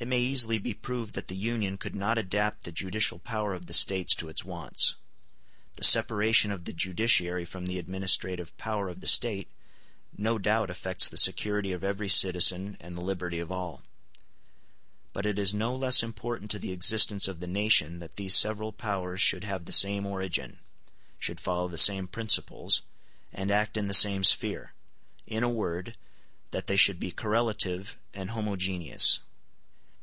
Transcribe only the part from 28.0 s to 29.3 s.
and homogeneous.